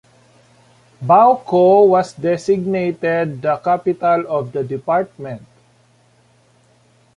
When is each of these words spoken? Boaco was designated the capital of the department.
Boaco 0.99 1.87
was 1.87 2.13
designated 2.13 3.39
the 3.39 3.55
capital 3.57 4.25
of 4.35 4.51
the 4.51 4.63
department. 4.63 5.43